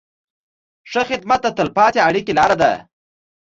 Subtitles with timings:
[0.91, 2.71] ښه خدمت د تل پاتې اړیکې لاره ده.